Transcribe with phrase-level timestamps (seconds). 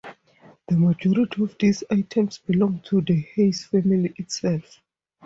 [0.67, 4.81] The majority of these items belonged to the Heys family itself.